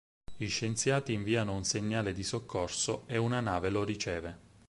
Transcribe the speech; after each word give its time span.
Gli 0.35 0.47
scienziati 0.47 1.13
inviano 1.13 1.53
un 1.53 1.63
segnale 1.63 2.11
di 2.11 2.23
soccorso 2.23 3.03
e 3.05 3.17
una 3.17 3.39
nave 3.39 3.69
lo 3.69 3.83
riceve. 3.83 4.35